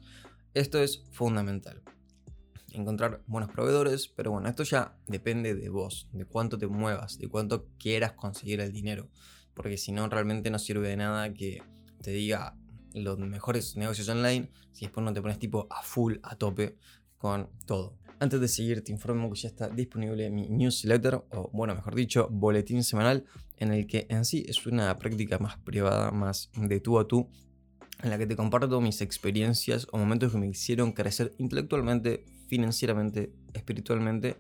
Esto 0.54 0.80
es 0.80 1.04
fundamental. 1.12 1.82
Encontrar 2.72 3.22
buenos 3.28 3.52
proveedores, 3.52 4.08
pero 4.08 4.32
bueno, 4.32 4.48
esto 4.48 4.64
ya 4.64 4.98
depende 5.08 5.56
de 5.56 5.70
vos, 5.70 6.08
de 6.14 6.26
cuánto 6.26 6.58
te 6.58 6.68
muevas, 6.68 7.18
de 7.18 7.28
cuánto 7.28 7.68
quieras 7.78 8.14
conseguir 8.14 8.62
el 8.62 8.72
dinero. 8.72 9.10
Porque 9.54 9.78
si 9.78 9.92
no, 9.92 10.08
realmente 10.08 10.50
no 10.50 10.60
sirve 10.60 10.88
de 10.88 10.98
nada 10.98 11.34
que 11.34 11.62
te 12.02 12.12
diga 12.12 12.58
los 12.94 13.18
mejores 13.20 13.76
negocios 13.76 14.08
online 14.10 14.52
si 14.72 14.86
después 14.86 15.04
no 15.06 15.14
te 15.14 15.22
pones 15.22 15.40
tipo 15.40 15.68
a 15.70 15.82
full, 15.84 16.16
a 16.24 16.36
tope 16.36 16.78
con 17.18 17.50
todo. 17.66 17.98
Antes 18.22 18.40
de 18.40 18.48
seguir, 18.48 18.84
te 18.84 18.92
informo 18.92 19.32
que 19.32 19.40
ya 19.40 19.48
está 19.48 19.68
disponible 19.68 20.30
mi 20.30 20.48
newsletter, 20.48 21.24
o 21.32 21.50
bueno, 21.54 21.74
mejor 21.74 21.96
dicho, 21.96 22.28
boletín 22.30 22.84
semanal, 22.84 23.26
en 23.58 23.74
el 23.74 23.88
que 23.88 24.06
en 24.12 24.26
sí 24.26 24.46
es 24.48 24.68
una 24.68 24.96
práctica 25.00 25.40
más 25.40 25.58
privada, 25.58 26.12
más 26.12 26.52
de 26.56 26.80
tú 26.80 27.00
a 27.00 27.08
tú, 27.08 27.32
en 28.04 28.12
la 28.12 28.20
que 28.20 28.28
te 28.28 28.36
comparto 28.36 28.80
mis 28.80 29.02
experiencias 29.02 29.88
o 29.92 29.98
momentos 29.98 30.32
que 30.32 30.38
me 30.38 30.48
hicieron 30.48 30.92
crecer 30.92 31.34
intelectualmente, 31.40 32.24
financieramente, 32.46 33.34
espiritualmente 33.56 34.36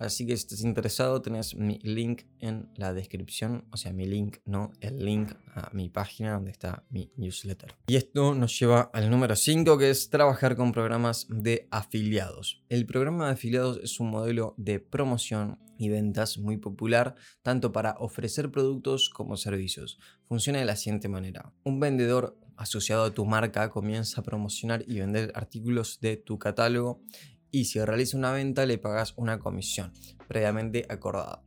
Así 0.00 0.26
que 0.26 0.34
si 0.34 0.44
estás 0.44 0.62
interesado, 0.62 1.20
tenés 1.20 1.54
mi 1.54 1.78
link 1.80 2.22
en 2.38 2.70
la 2.74 2.94
descripción, 2.94 3.66
o 3.70 3.76
sea, 3.76 3.92
mi 3.92 4.06
link, 4.06 4.38
no 4.46 4.72
el 4.80 5.04
link 5.04 5.32
a 5.54 5.68
mi 5.74 5.90
página 5.90 6.32
donde 6.32 6.52
está 6.52 6.84
mi 6.88 7.12
newsletter. 7.16 7.74
Y 7.86 7.96
esto 7.96 8.34
nos 8.34 8.58
lleva 8.58 8.90
al 8.94 9.10
número 9.10 9.36
5, 9.36 9.76
que 9.76 9.90
es 9.90 10.08
trabajar 10.08 10.56
con 10.56 10.72
programas 10.72 11.26
de 11.28 11.68
afiliados. 11.70 12.64
El 12.70 12.86
programa 12.86 13.26
de 13.26 13.32
afiliados 13.32 13.78
es 13.82 14.00
un 14.00 14.10
modelo 14.10 14.54
de 14.56 14.80
promoción 14.80 15.58
y 15.76 15.90
ventas 15.90 16.38
muy 16.38 16.56
popular, 16.56 17.14
tanto 17.42 17.70
para 17.70 17.96
ofrecer 17.98 18.50
productos 18.50 19.10
como 19.10 19.36
servicios. 19.36 19.98
Funciona 20.26 20.60
de 20.60 20.64
la 20.64 20.76
siguiente 20.76 21.08
manera. 21.08 21.52
Un 21.62 21.78
vendedor 21.78 22.38
asociado 22.56 23.04
a 23.04 23.12
tu 23.12 23.26
marca 23.26 23.68
comienza 23.68 24.20
a 24.22 24.24
promocionar 24.24 24.82
y 24.86 25.00
vender 25.00 25.30
artículos 25.34 26.00
de 26.00 26.16
tu 26.16 26.38
catálogo 26.38 27.02
y 27.50 27.64
si 27.64 27.82
realiza 27.84 28.16
una 28.16 28.32
venta 28.32 28.66
le 28.66 28.78
pagas 28.78 29.14
una 29.16 29.38
comisión 29.38 29.92
previamente 30.28 30.86
acordada. 30.88 31.42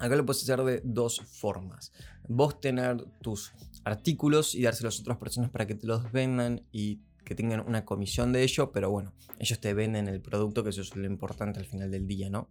Acá 0.00 0.16
lo 0.16 0.26
puedes 0.26 0.42
hacer 0.42 0.62
de 0.64 0.82
dos 0.84 1.20
formas. 1.20 1.92
Vos 2.28 2.60
tener 2.60 3.04
tus 3.22 3.52
artículos 3.84 4.54
y 4.54 4.62
dárselos 4.62 4.98
a 4.98 5.02
otras 5.02 5.18
personas 5.18 5.50
para 5.50 5.66
que 5.66 5.74
te 5.74 5.86
los 5.86 6.10
vendan 6.10 6.62
y 6.72 7.00
que 7.24 7.34
tengan 7.34 7.60
una 7.60 7.84
comisión 7.84 8.32
de 8.32 8.42
ello, 8.42 8.72
pero 8.72 8.90
bueno, 8.90 9.14
ellos 9.38 9.58
te 9.60 9.72
venden 9.72 10.08
el 10.08 10.20
producto, 10.20 10.62
que 10.62 10.70
eso 10.70 10.82
es 10.82 10.94
lo 10.94 11.06
importante 11.06 11.58
al 11.58 11.66
final 11.66 11.90
del 11.90 12.06
día, 12.06 12.28
¿no? 12.28 12.48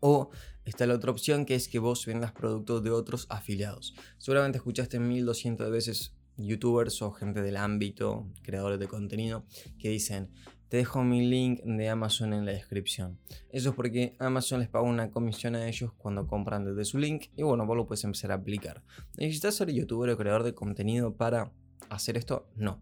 O 0.00 0.30
está 0.64 0.86
la 0.86 0.94
otra 0.94 1.10
opción 1.10 1.44
que 1.44 1.54
es 1.54 1.68
que 1.68 1.78
vos 1.78 2.06
vendas 2.06 2.32
productos 2.32 2.82
de 2.82 2.90
otros 2.90 3.26
afiliados. 3.28 3.94
Seguramente 4.18 4.58
escuchaste 4.58 4.98
1200 4.98 5.70
veces 5.70 6.14
youtubers 6.36 7.02
o 7.02 7.12
gente 7.12 7.42
del 7.42 7.56
ámbito, 7.56 8.28
creadores 8.42 8.78
de 8.78 8.88
contenido, 8.88 9.44
que 9.78 9.88
dicen, 9.88 10.30
te 10.72 10.78
dejo 10.78 11.04
mi 11.04 11.20
link 11.28 11.60
de 11.64 11.90
Amazon 11.90 12.32
en 12.32 12.46
la 12.46 12.52
descripción. 12.52 13.18
Eso 13.50 13.68
es 13.68 13.74
porque 13.74 14.16
Amazon 14.18 14.60
les 14.60 14.70
paga 14.70 14.86
una 14.88 15.10
comisión 15.10 15.54
a 15.54 15.68
ellos 15.68 15.92
cuando 15.98 16.26
compran 16.26 16.64
desde 16.64 16.86
su 16.86 16.96
link 16.96 17.26
y 17.36 17.42
bueno, 17.42 17.66
vos 17.66 17.76
lo 17.76 17.86
puedes 17.86 18.02
empezar 18.04 18.32
a 18.32 18.36
aplicar. 18.36 18.82
¿Necesitas 19.18 19.54
ser 19.54 19.70
youtuber 19.70 20.08
o 20.08 20.16
creador 20.16 20.44
de 20.44 20.54
contenido 20.54 21.14
para 21.14 21.52
hacer 21.90 22.16
esto? 22.16 22.48
No. 22.56 22.80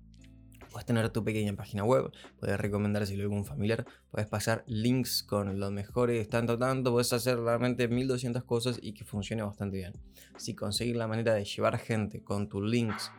Puedes 0.71 0.87
tener 0.87 1.09
tu 1.09 1.25
pequeña 1.25 1.53
página 1.57 1.83
web, 1.83 2.13
puedes 2.39 2.61
recomendárselo 2.61 3.23
a 3.23 3.25
algún 3.25 3.45
familiar, 3.45 3.85
puedes 4.13 4.29
pasar 4.29 4.63
links 4.69 5.25
con 5.25 5.59
los 5.59 5.73
mejores, 5.73 6.29
tanto, 6.29 6.57
tanto, 6.57 6.93
puedes 6.93 7.13
hacer 7.13 7.41
realmente 7.41 7.89
1200 7.89 8.45
cosas 8.45 8.79
y 8.81 8.93
que 8.93 9.05
funcione 9.05 9.43
bastante 9.43 9.79
bien. 9.79 9.95
Si 10.37 10.55
conseguir 10.55 10.95
la 10.95 11.09
manera 11.09 11.35
de 11.35 11.45
llevar 11.45 11.77
gente 11.77 12.23
con 12.23 12.49
tus 12.49 12.63
links 12.63 13.11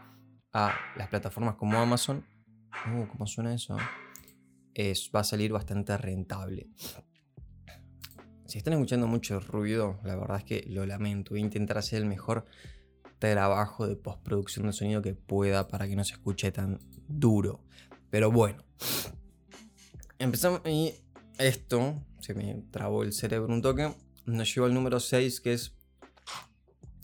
a 0.54 0.74
las 0.96 1.10
plataformas 1.10 1.56
como 1.56 1.78
Amazon, 1.78 2.26
uh, 2.88 3.06
¿cómo 3.10 3.28
suena 3.28 3.54
eso? 3.54 3.76
Es, 4.74 5.12
va 5.14 5.22
a 5.22 5.24
salir 5.24 5.52
bastante 5.52 5.98
rentable. 5.98 6.70
Si 8.46 8.58
están 8.58 8.74
escuchando 8.74 9.08
mucho 9.08 9.40
ruido, 9.40 10.00
la 10.04 10.16
verdad 10.16 10.38
es 10.38 10.44
que 10.44 10.66
lo 10.68 10.86
lamento. 10.86 11.32
Voy 11.32 11.40
a 11.40 11.44
intentar 11.44 11.78
hacer 11.78 12.02
el 12.02 12.06
mejor 12.06 12.46
trabajo 13.18 13.88
de 13.88 13.96
postproducción 13.96 14.66
de 14.66 14.74
sonido 14.74 15.02
que 15.02 15.14
pueda 15.14 15.68
para 15.68 15.88
que 15.88 15.96
no 15.96 16.04
se 16.04 16.14
escuche 16.14 16.52
tan 16.52 16.80
duro. 17.08 17.64
Pero 18.10 18.32
bueno, 18.32 18.66
empezamos 20.20 20.62
y 20.66 20.94
esto, 21.38 22.04
se 22.20 22.34
me 22.34 22.64
trabó 22.72 23.04
el 23.04 23.14
cerebro 23.14 23.54
un 23.54 23.62
toque, 23.62 23.94
nos 24.26 24.54
lleva 24.54 24.68
al 24.68 24.74
número 24.74 25.00
6 25.00 25.40
que 25.40 25.54
es 25.54 25.76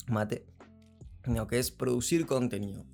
mate, 0.08 0.46
no, 1.26 1.48
que 1.48 1.60
es 1.60 1.72
producir 1.72 2.26
contenido. 2.26 2.86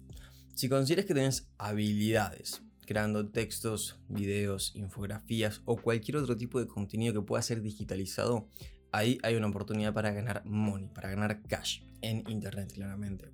Si 0.54 0.70
consideras 0.70 1.06
que 1.06 1.14
tienes 1.14 1.48
habilidades 1.58 2.62
creando 2.94 3.28
textos, 3.28 4.00
videos, 4.08 4.72
infografías 4.76 5.64
o 5.66 5.78
cualquier 5.78 6.18
otro 6.18 6.38
tipo 6.38 6.60
de 6.60 6.68
contenido 6.68 7.12
que 7.12 7.26
pueda 7.26 7.42
ser 7.42 7.64
digitalizado, 7.64 8.48
ahí 8.92 9.18
hay 9.24 9.34
una 9.36 9.48
oportunidad 9.48 9.96
para 9.96 10.12
ganar 10.12 10.46
money, 10.46 10.90
para 10.90 11.10
ganar 11.10 11.42
cash 11.42 11.82
en 12.02 12.24
Internet, 12.30 12.72
claramente. 12.72 13.32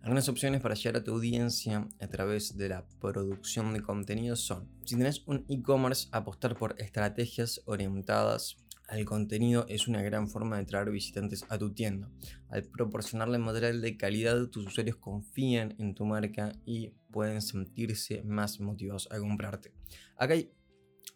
Algunas 0.00 0.30
opciones 0.30 0.62
para 0.62 0.74
llegar 0.74 0.96
a 0.96 1.04
tu 1.04 1.12
audiencia 1.12 1.86
a 2.00 2.06
través 2.06 2.56
de 2.56 2.70
la 2.70 2.86
producción 3.02 3.74
de 3.74 3.82
contenido 3.82 4.34
son, 4.34 4.66
si 4.86 4.94
tienes 4.94 5.22
un 5.26 5.44
e-commerce, 5.50 6.08
apostar 6.10 6.56
por 6.56 6.74
estrategias 6.80 7.60
orientadas 7.66 8.56
al 8.88 9.04
contenido 9.04 9.64
es 9.68 9.88
una 9.88 10.02
gran 10.02 10.28
forma 10.28 10.58
de 10.58 10.64
traer 10.64 10.90
visitantes 10.90 11.44
a 11.48 11.56
tu 11.56 11.72
tienda. 11.72 12.10
Al 12.48 12.64
proporcionarle 12.64 13.38
material 13.38 13.80
de 13.80 13.96
calidad, 13.96 14.46
tus 14.48 14.66
usuarios 14.66 14.96
confían 14.96 15.74
en 15.78 15.94
tu 15.94 16.04
marca 16.04 16.52
y 16.66 16.92
pueden 17.12 17.40
sentirse 17.42 18.22
más 18.24 18.58
motivados 18.58 19.08
a 19.12 19.18
comprarte. 19.18 19.72
Acá 20.16 20.34
hay 20.34 20.50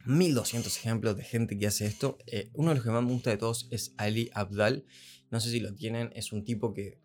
1200 0.04 0.76
ejemplos 0.76 1.16
de 1.16 1.24
gente 1.24 1.58
que 1.58 1.66
hace 1.66 1.86
esto. 1.86 2.18
Eh, 2.26 2.50
uno 2.54 2.68
de 2.68 2.76
los 2.76 2.84
que 2.84 2.90
más 2.90 3.02
me 3.02 3.10
gusta 3.10 3.30
de 3.30 3.38
todos 3.38 3.66
es 3.70 3.94
Ali 3.96 4.30
Abdal. 4.34 4.84
No 5.30 5.40
sé 5.40 5.50
si 5.50 5.58
lo 5.58 5.74
tienen, 5.74 6.10
es 6.14 6.32
un 6.32 6.44
tipo 6.44 6.72
que... 6.72 7.00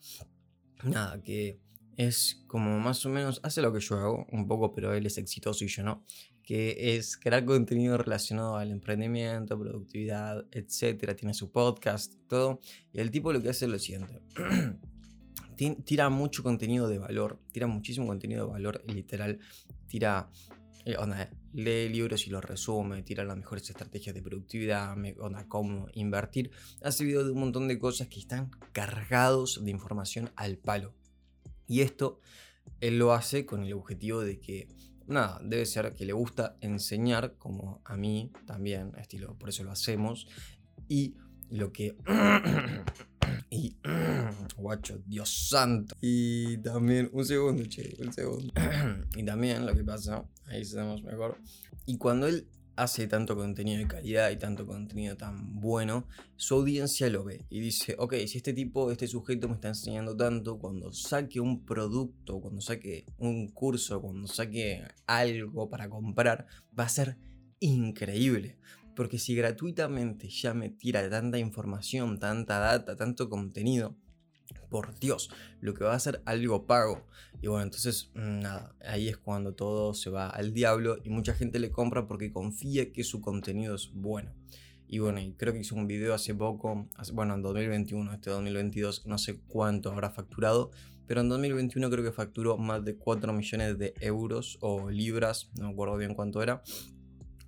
Nada, 0.83 1.21
que 1.21 1.60
es 1.98 2.43
como 2.48 2.79
más 2.79 3.05
o 3.05 3.10
menos, 3.10 3.39
hace 3.43 3.62
lo 3.62 3.71
que 3.71 3.79
yo 3.79 3.95
hago 3.98 4.27
un 4.31 4.48
poco, 4.48 4.74
pero 4.74 4.93
él 4.93 5.05
es 5.05 5.17
exitoso 5.17 5.63
y 5.63 5.67
yo 5.67 5.83
no 5.83 6.03
que 6.43 6.98
es 6.98 7.17
crear 7.17 7.45
contenido 7.45 7.98
relacionado 7.98 8.57
al 8.57 8.71
emprendimiento, 8.71 9.57
productividad, 9.57 10.45
etcétera. 10.51 11.15
Tiene 11.15 11.33
su 11.33 11.51
podcast, 11.51 12.15
todo. 12.27 12.60
Y 12.91 13.00
el 13.00 13.12
tipo 13.12 13.31
lo 13.31 13.41
que 13.41 13.50
hace 13.50 13.65
es 13.65 13.71
lo 13.71 13.79
siguiente. 13.79 14.21
tira 15.70 16.10
mucho 16.10 16.44
contenido 16.44 16.88
de 16.88 16.98
valor, 16.98 17.39
tira 17.51 17.68
muchísimo 17.68 18.08
contenido 18.08 18.46
de 18.46 18.51
valor, 18.51 18.84
literal. 18.88 19.39
Tira, 19.88 20.30
eh, 20.86 20.96
lee 21.53 21.89
libros 21.89 22.25
y 22.27 22.30
los 22.30 22.44
resume, 22.44 23.03
tira 23.03 23.24
las 23.24 23.38
mejores 23.38 23.70
estrategias 23.70 24.15
de 24.15 24.22
productividad, 24.22 24.96
onda, 25.20 25.48
cómo 25.48 25.88
invertir. 25.94 26.51
Hace 26.82 27.03
videos 27.03 27.25
de 27.25 27.32
un 27.32 27.39
montón 27.39 27.68
de 27.68 27.77
cosas 27.77 28.08
que 28.08 28.20
están 28.20 28.50
cargados 28.72 29.63
de 29.63 29.72
información 29.72 30.32
al 30.36 30.58
palo. 30.58 30.94
Y 31.68 31.82
esto 31.82 32.20
él 32.80 32.98
lo 32.98 33.13
hace 33.13 33.46
con 33.46 33.63
el 33.63 33.74
objetivo 33.74 34.22
de 34.22 34.39
que 34.39 34.68
nada, 35.08 35.39
debe 35.44 35.65
ser 35.65 35.94
que 35.94 36.06
le 36.06 36.13
gusta 36.13 36.58
enseñar, 36.62 37.36
como 37.38 37.82
a 37.86 37.96
mí 37.96 38.32
también, 38.46 38.94
estilo, 38.98 39.38
por 39.38 39.50
eso 39.50 39.63
lo 39.63 39.72
hacemos. 39.72 40.27
Y 40.88 41.15
lo 41.50 41.72
que. 41.72 41.96
Y. 43.51 43.77
guacho, 44.58 45.00
Dios 45.05 45.50
santo. 45.50 45.96
Y 46.01 46.58
también. 46.58 47.10
Un 47.13 47.25
segundo, 47.25 47.63
che, 47.70 47.96
un 48.00 48.12
segundo. 48.12 48.51
y 49.15 49.24
también 49.24 49.65
lo 49.67 49.75
que 49.75 49.84
pasa. 49.84 50.25
Ahí 50.46 50.62
estamos 50.62 51.03
mejor. 51.03 51.38
Y 51.86 51.98
cuando 51.98 52.27
él 52.27 52.48
hace 52.75 53.05
tanto 53.08 53.36
contenido 53.36 53.79
de 53.79 53.88
calidad 53.88 54.31
y 54.31 54.38
tanto 54.38 54.65
contenido 54.65 55.15
tan 55.17 55.60
bueno, 55.60 56.08
su 56.36 56.55
audiencia 56.55 57.10
lo 57.10 57.24
ve 57.24 57.46
y 57.50 57.60
dice, 57.60 57.96
ok, 58.00 58.15
si 58.25 58.38
este 58.38 58.53
tipo, 58.53 58.91
este 58.91 59.08
sujeto 59.08 59.48
me 59.48 59.55
está 59.55 59.67
enseñando 59.67 60.15
tanto, 60.15 60.58
cuando 60.58 60.91
saque 60.93 61.39
un 61.39 61.65
producto, 61.65 62.39
cuando 62.39 62.62
saque 62.62 63.05
un 63.17 63.50
curso, 63.50 64.01
cuando 64.01 64.27
saque 64.27 64.84
algo 65.05 65.70
para 65.70 65.89
comprar, 65.89 66.48
va 66.77 66.86
a 66.86 66.89
ser 66.89 67.17
increíble. 67.60 68.58
Porque 68.95 69.17
si 69.17 69.36
gratuitamente 69.36 70.29
ya 70.29 70.53
me 70.53 70.69
tira 70.69 71.10
tanta 71.10 71.38
información, 71.38 72.19
tanta 72.19 72.60
data, 72.60 72.95
tanto 72.95 73.29
contenido, 73.29 73.95
por 74.71 74.98
Dios, 75.00 75.29
lo 75.60 75.74
que 75.74 75.83
va 75.83 75.93
a 75.93 76.00
ser 76.00 76.21
algo 76.25 76.65
pago. 76.65 77.05
Y 77.41 77.48
bueno, 77.48 77.63
entonces, 77.63 78.10
mm, 78.15 78.39
nada, 78.39 78.74
ahí 78.86 79.10
es 79.10 79.17
cuando 79.17 79.53
todo 79.53 79.93
se 79.93 80.10
va 80.10 80.29
al 80.29 80.53
diablo 80.53 80.98
y 81.03 81.10
mucha 81.10 81.33
gente 81.33 81.60
le 81.60 81.71
compra 81.71 82.07
porque 82.07 82.31
confía 82.31 82.91
que 82.91 83.03
su 83.03 83.21
contenido 83.21 83.75
es 83.75 83.91
bueno. 83.93 84.31
Y 84.88 85.00
bueno, 85.00 85.21
creo 85.38 85.53
que 85.53 85.60
hizo 85.60 85.75
un 85.75 85.88
video 85.88 86.13
hace 86.13 86.36
poco, 86.36 86.89
bueno, 87.13 87.36
en 87.36 87.41
2021, 87.41 88.13
este 88.13 88.29
2022, 88.29 89.05
no 89.05 89.17
sé 89.17 89.39
cuánto 89.48 89.91
habrá 89.91 90.10
facturado, 90.10 90.71
pero 91.07 91.21
en 91.21 91.29
2021 91.29 91.89
creo 91.89 92.03
que 92.03 92.12
facturó 92.12 92.57
más 92.57 92.83
de 92.83 92.98
4 92.98 93.31
millones 93.31 93.77
de 93.77 93.93
euros 94.01 94.57
o 94.62 94.89
libras, 94.89 95.50
no 95.57 95.67
me 95.67 95.74
acuerdo 95.74 95.95
bien 95.98 96.13
cuánto 96.13 96.43
era, 96.43 96.62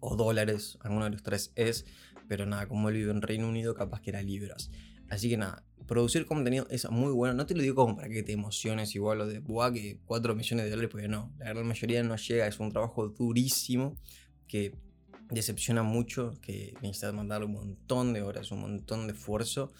o 0.04 0.18
dólares, 0.18 0.78
alguno 0.82 1.06
de 1.06 1.12
los 1.12 1.24
tres 1.24 1.54
es, 1.56 1.86
pero 2.28 2.46
nada, 2.46 2.68
como 2.68 2.90
él 2.90 2.96
vive 2.96 3.12
en 3.12 3.22
Reino 3.22 3.48
Unido, 3.48 3.74
capaz 3.74 4.02
que 4.02 4.10
era 4.10 4.22
libras. 4.22 4.70
Así 5.10 5.30
que 5.30 5.38
nada, 5.38 5.64
producir 5.88 6.26
contenido 6.26 6.68
es 6.70 6.90
muy 6.90 7.12
bueno. 7.14 7.34
No 7.36 7.46
te 7.46 7.56
lo 7.56 7.62
digo 7.62 7.76
como 7.76 7.96
para 7.96 8.10
que 8.10 8.22
te 8.22 8.34
emociones 8.34 8.96
igual 8.96 9.20
lo 9.20 9.28
de, 9.28 9.40
buah, 9.40 9.72
que 9.72 10.00
4 10.06 10.36
millones 10.36 10.66
de 10.66 10.72
dólares, 10.72 10.92
porque 10.92 11.08
no, 11.08 11.32
la 11.38 11.46
gran 11.46 11.66
mayoría 11.66 12.04
no 12.04 12.18
llega. 12.18 12.48
Es 12.48 12.60
un 12.60 12.72
trabajo 12.72 13.08
durísimo 13.08 13.96
que 14.48 14.76
decepciona 15.30 15.84
mucho, 15.84 16.34
que 16.42 16.74
necesitas 16.82 17.14
mandarle 17.14 17.46
un 17.46 17.54
montón 17.54 18.12
de 18.12 18.24
horas, 18.24 18.52
un 18.52 18.60
montón 18.60 19.08
de 19.08 19.14
esfuerzo. 19.14 19.72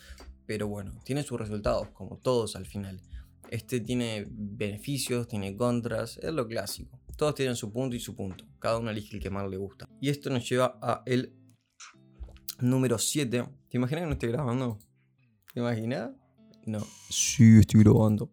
Pero 0.46 0.68
bueno, 0.68 0.94
tiene 1.04 1.24
sus 1.24 1.38
resultados, 1.38 1.90
como 1.90 2.18
todos 2.18 2.56
al 2.56 2.66
final. 2.66 3.02
Este 3.50 3.82
tiene 3.82 4.26
beneficios, 4.30 5.28
tiene 5.28 5.56
contras, 5.58 6.18
es 6.22 6.32
lo 6.32 6.48
clásico. 6.48 7.03
Todos 7.18 7.36
tienen 7.36 7.56
su 7.56 7.72
punto 7.72 7.96
y 7.96 8.00
su 8.00 8.16
punto. 8.16 8.46
Cada 8.60 8.80
uno 8.80 8.90
elige 8.90 9.16
el 9.16 9.22
que 9.22 9.30
más 9.30 9.50
le 9.50 9.58
gusta. 9.58 9.88
Y 10.02 10.10
esto 10.10 10.30
nos 10.30 10.48
lleva 10.48 10.78
a 10.82 11.04
el 11.06 11.34
número 12.60 12.98
7. 12.98 13.46
¿Te 13.70 13.78
imaginas 13.78 14.02
que 14.02 14.08
no 14.08 14.14
estoy 14.14 14.30
grabando? 14.30 14.80
¿Te 15.54 15.60
imaginas? 15.60 16.12
No. 16.66 16.80
Sí, 17.10 17.60
estoy 17.60 17.84
grabando. 17.84 18.32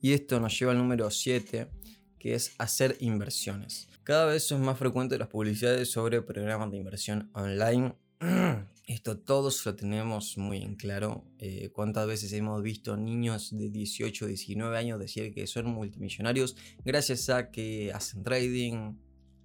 Y 0.00 0.12
esto 0.12 0.38
nos 0.40 0.58
lleva 0.58 0.72
al 0.72 0.78
número 0.78 1.10
7, 1.10 1.70
que 2.18 2.34
es 2.34 2.54
hacer 2.58 2.96
inversiones. 3.00 3.88
Cada 4.02 4.26
vez 4.26 4.42
son 4.42 4.62
más 4.62 4.78
frecuentes 4.78 5.18
las 5.18 5.28
publicidades 5.28 5.90
sobre 5.90 6.20
programas 6.20 6.70
de 6.70 6.76
inversión 6.76 7.30
online. 7.32 7.94
Esto 8.86 9.18
todos 9.18 9.64
lo 9.64 9.74
tenemos 9.74 10.36
muy 10.36 10.58
en 10.58 10.76
claro. 10.76 11.24
Eh, 11.38 11.70
¿Cuántas 11.72 12.06
veces 12.06 12.32
hemos 12.34 12.62
visto 12.62 12.96
niños 12.98 13.56
de 13.56 13.70
18, 13.70 14.26
19 14.26 14.76
años 14.76 14.98
decir 14.98 15.32
que 15.32 15.46
son 15.46 15.66
multimillonarios 15.66 16.54
gracias 16.84 17.30
a 17.30 17.50
que 17.50 17.92
hacen 17.94 18.22
trading, 18.22 18.94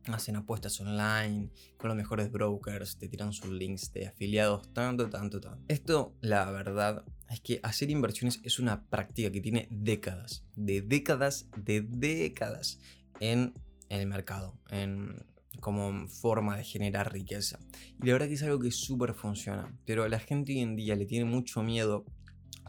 hacen 0.08 0.36
apuestas 0.36 0.79
online, 0.81 1.51
con 1.77 1.88
los 1.88 1.96
mejores 1.96 2.31
brokers, 2.31 2.98
te 2.98 3.08
tiran 3.08 3.31
sus 3.31 3.50
links 3.50 3.93
de 3.93 4.08
afiliados, 4.08 4.74
tanto, 4.74 5.10
tanto, 5.10 5.39
tanto. 5.39 5.63
Esto, 5.69 6.15
la 6.22 6.50
verdad, 6.51 7.05
es 7.29 7.39
que 7.39 7.60
hacer 7.63 7.89
inversiones 7.89 8.41
es 8.43 8.60
una 8.60 8.89
práctica 8.89 9.31
que 9.31 9.41
tiene 9.41 9.67
décadas, 9.72 10.43
de 10.55 10.81
décadas, 10.81 11.48
de 11.55 11.81
décadas 11.81 12.79
en 13.19 13.53
el 13.89 14.05
mercado, 14.05 14.60
en, 14.69 15.25
como 15.59 16.07
forma 16.07 16.57
de 16.57 16.63
generar 16.63 17.11
riqueza. 17.11 17.59
Y 18.01 18.07
la 18.07 18.13
verdad 18.13 18.27
que 18.27 18.33
es 18.33 18.43
algo 18.43 18.59
que 18.59 18.71
súper 18.71 19.13
funciona, 19.13 19.73
pero 19.85 20.07
la 20.07 20.19
gente 20.19 20.53
hoy 20.53 20.59
en 20.59 20.75
día 20.75 20.95
le 20.95 21.05
tiene 21.05 21.25
mucho 21.25 21.63
miedo 21.63 22.05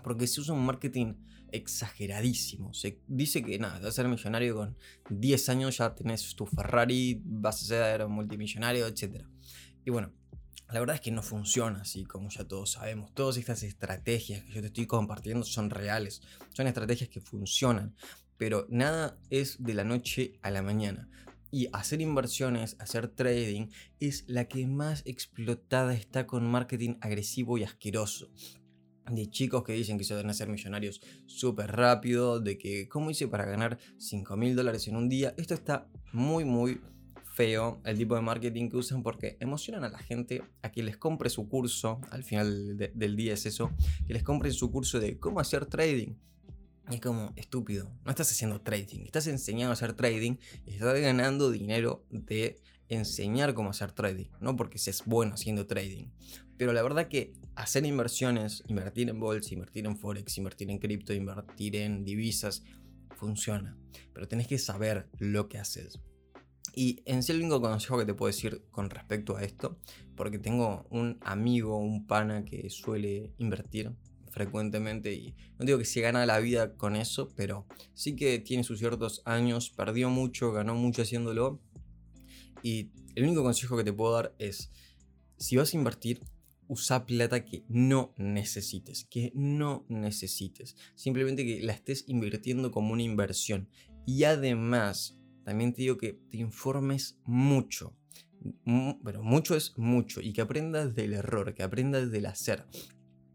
porque 0.02 0.26
se 0.26 0.40
usa 0.40 0.54
un 0.54 0.64
marketing 0.64 1.14
exageradísimo. 1.52 2.73
Se 2.75 3.00
dice 3.06 3.42
que 3.42 3.59
nada, 3.59 3.78
vas 3.78 3.88
a 3.88 3.92
ser 3.92 4.09
millonario 4.09 4.54
con 4.54 4.76
10 5.11 5.49
años, 5.49 5.78
ya 5.78 5.94
tenés 5.94 6.35
tu 6.35 6.47
Ferrari, 6.47 7.20
vas 7.25 7.62
a 7.62 7.66
ser 7.66 8.09
multimillonario, 8.09 8.87
etc. 8.87 9.25
Y 9.85 9.90
bueno, 9.90 10.12
la 10.73 10.78
verdad 10.78 10.94
es 10.94 11.00
que 11.00 11.11
no 11.11 11.23
funciona 11.23 11.80
así, 11.80 12.04
como 12.04 12.30
ya 12.30 12.47
todos 12.47 12.73
sabemos. 12.73 13.12
Todas 13.14 13.37
estas 13.37 13.62
estrategias 13.62 14.44
que 14.44 14.52
yo 14.52 14.61
te 14.61 14.68
estoy 14.68 14.87
compartiendo 14.87 15.44
son 15.44 15.70
reales, 15.70 16.23
son 16.50 16.66
estrategias 16.66 17.11
que 17.11 17.20
funcionan, 17.20 17.94
pero 18.37 18.66
nada 18.70 19.18
es 19.30 19.62
de 19.62 19.75
la 19.75 19.85
noche 19.85 20.38
a 20.42 20.50
la 20.50 20.62
mañana. 20.62 21.09
Y 21.50 21.69
hacer 21.73 22.00
inversiones, 22.00 22.76
hacer 22.78 23.09
trading, 23.09 23.69
es 23.99 24.25
la 24.28 24.47
que 24.47 24.66
más 24.66 25.02
explotada 25.04 25.95
está 25.95 26.26
con 26.26 26.49
marketing 26.49 26.95
agresivo 27.00 27.59
y 27.59 27.64
asqueroso. 27.64 28.30
De 29.11 29.28
chicos 29.28 29.64
que 29.64 29.73
dicen 29.73 29.99
que 29.99 30.04
se 30.04 30.14
van 30.14 30.30
a 30.30 30.35
ser 30.35 30.49
millonarios 30.49 31.00
súper 31.26 31.73
rápido, 31.73 32.38
de 32.38 32.57
que, 32.59 32.88
¿cómo 32.88 33.11
hice 33.11 33.26
para 33.26 33.45
ganar 33.45 33.78
5 33.99 34.37
mil 34.37 34.54
dólares 34.54 34.87
en 34.87 34.97
un 34.97 35.09
día? 35.09 35.35
Esto 35.37 35.54
está 35.54 35.88
muy, 36.12 36.45
muy 36.45 36.80
feo, 37.33 37.80
el 37.85 37.97
tipo 37.97 38.14
de 38.14 38.21
marketing 38.21 38.69
que 38.69 38.76
usan, 38.76 39.02
porque 39.02 39.37
emocionan 39.40 39.85
a 39.85 39.88
la 39.88 39.99
gente 39.99 40.42
a 40.62 40.71
que 40.71 40.83
les 40.83 40.97
compre 40.97 41.30
su 41.30 41.49
curso, 41.49 42.00
al 42.11 42.23
final 42.23 42.76
del 42.76 43.16
día 43.16 43.35
es 43.35 43.47
eso, 43.47 43.71
que 44.07 44.12
les 44.12 44.23
compren 44.23 44.52
su 44.52 44.71
curso 44.71 45.00
de 45.00 45.19
cómo 45.19 45.40
hacer 45.40 45.66
trading 45.66 46.14
es 46.97 47.00
como 47.00 47.32
estúpido. 47.37 47.90
No 48.04 48.11
estás 48.11 48.30
haciendo 48.30 48.61
trading, 48.61 49.04
estás 49.04 49.26
enseñando 49.26 49.70
a 49.70 49.75
hacer 49.75 49.94
trading 49.94 50.37
y 50.66 50.75
estás 50.75 50.99
ganando 51.00 51.50
dinero 51.50 52.04
de 52.11 52.61
enseñar 52.88 53.54
cómo 53.54 53.70
hacer 53.70 53.92
trading, 53.92 54.28
no 54.40 54.56
porque 54.56 54.78
seas 54.78 55.04
bueno 55.04 55.35
haciendo 55.35 55.66
trading. 55.66 56.09
Pero 56.56 56.73
la 56.73 56.82
verdad 56.82 57.09
que 57.09 57.32
hacer 57.54 57.87
inversiones, 57.87 58.62
invertir 58.66 59.09
en 59.09 59.20
bolsa, 59.20 59.54
invertir 59.54 59.87
en 59.87 59.97
forex, 59.97 60.37
invertir 60.37 60.70
en 60.70 60.78
cripto, 60.78 61.14
invertir 61.14 61.76
en 61.76 62.04
divisas, 62.04 62.62
funciona. 63.16 63.78
Pero 64.12 64.28
tenés 64.28 64.47
que 64.47 64.59
saber 64.59 65.09
lo 65.18 65.49
que 65.49 65.59
haces. 65.59 66.00
Y 66.75 67.02
en 67.06 67.23
sí 67.23 67.32
el 67.32 67.38
único 67.38 67.61
consejo 67.61 67.99
que 67.99 68.04
te 68.04 68.14
puedo 68.14 68.28
decir 68.28 68.62
con 68.70 68.90
respecto 68.90 69.37
a 69.37 69.42
esto, 69.42 69.78
porque 70.16 70.38
tengo 70.38 70.87
un 70.90 71.18
amigo, 71.23 71.78
un 71.78 72.06
pana 72.06 72.44
que 72.44 72.68
suele 72.70 73.32
invertir 73.38 73.92
frecuentemente 74.31 75.13
y 75.13 75.35
no 75.59 75.65
digo 75.65 75.79
que 75.79 75.85
se 75.85 76.01
gana 76.01 76.27
la 76.27 76.39
vida 76.39 76.77
con 76.77 76.97
eso, 76.97 77.33
pero 77.37 77.67
sí 77.95 78.17
que 78.17 78.39
tiene 78.39 78.65
sus 78.65 78.79
ciertos 78.79 79.23
años, 79.25 79.71
perdió 79.71 80.11
mucho, 80.11 80.53
ganó 80.53 80.75
mucho 80.75 81.03
haciéndolo. 81.03 81.61
Y 82.62 82.90
el 83.14 83.25
único 83.25 83.43
consejo 83.43 83.77
que 83.77 83.85
te 83.85 83.93
puedo 83.93 84.14
dar 84.14 84.35
es, 84.38 84.71
si 85.37 85.57
vas 85.57 85.73
a 85.73 85.77
invertir, 85.77 86.21
usa 86.69 87.05
plata 87.05 87.45
que 87.45 87.64
no 87.69 88.14
necesites, 88.16 89.05
que 89.05 89.33
no 89.35 89.85
necesites, 89.88 90.77
simplemente 90.95 91.45
que 91.45 91.61
la 91.62 91.73
estés 91.73 92.05
invirtiendo 92.07 92.71
como 92.71 92.93
una 92.93 93.03
inversión. 93.03 93.69
Y 94.07 94.25
además 94.25 95.19
también 95.45 95.73
te 95.73 95.83
digo 95.83 95.99
que 95.99 96.12
te 96.12 96.37
informes 96.38 97.19
mucho. 97.25 97.97
Pero 99.05 99.23
mucho 99.23 99.57
es 99.57 99.77
mucho. 99.77 100.21
Y 100.21 100.33
que 100.33 100.40
aprendas 100.40 100.95
del 100.95 101.12
error, 101.12 101.55
que 101.55 101.62
aprendas 101.62 102.11
del 102.11 102.27
hacer, 102.27 102.66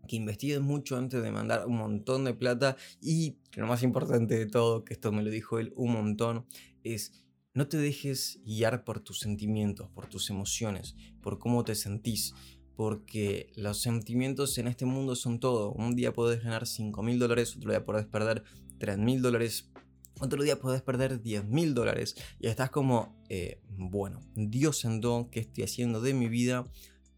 que 0.06 0.16
investigues 0.16 0.62
mucho 0.62 0.98
antes 0.98 1.22
de 1.22 1.32
mandar 1.32 1.66
un 1.68 1.78
montón 1.78 2.26
de 2.26 2.34
plata 2.34 2.78
y 3.02 3.38
lo 3.56 3.68
más 3.68 3.84
importante 3.84 4.38
de 4.38 4.46
todo, 4.46 4.84
que 4.84 4.94
esto 4.94 5.12
me 5.12 5.24
lo 5.24 5.30
dijo 5.30 5.60
él 5.60 5.74
un 5.76 5.94
montón, 5.94 6.46
es 6.84 7.26
no 7.54 7.68
te 7.68 7.78
dejes 7.78 8.42
guiar 8.46 8.84
por 8.84 9.00
tus 9.00 9.20
sentimientos, 9.20 9.90
por 9.90 10.08
tus 10.08 10.30
emociones, 10.30 10.96
por 11.22 11.40
cómo 11.40 11.64
te 11.64 11.74
sentís, 11.74 12.34
porque 12.76 13.54
los 13.56 13.82
sentimientos 13.82 14.58
en 14.58 14.68
este 14.68 14.86
mundo 14.86 15.16
son 15.16 15.40
todo. 15.40 15.72
Un 15.72 15.96
día 15.96 16.12
puedes 16.12 16.44
ganar 16.44 16.68
5 16.68 17.02
mil 17.02 17.18
dólares, 17.18 17.56
otro 17.56 17.72
día 17.72 17.86
puedes 17.86 18.06
perder 18.06 18.44
3 18.78 18.98
mil 18.98 19.22
dólares, 19.22 19.72
otro 20.20 20.44
día 20.44 20.60
puedes 20.60 20.82
perder 20.82 21.22
10 21.22 21.46
mil 21.46 21.74
dólares 21.74 22.16
y 22.40 22.48
estás 22.48 22.70
como, 22.70 23.18
eh, 23.30 23.62
bueno, 23.70 24.20
Dios 24.36 24.80
sentó, 24.80 25.30
¿qué 25.32 25.40
estoy 25.40 25.64
haciendo 25.64 26.02
de 26.02 26.14
mi 26.14 26.28
vida? 26.28 26.70